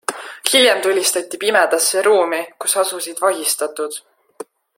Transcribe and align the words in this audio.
Hiljem 0.53 0.79
tulistati 0.85 1.39
pimedasse 1.43 2.03
ruumi, 2.09 2.41
kus 2.65 2.77
asusid 2.85 3.23
vahistatud. 3.27 4.01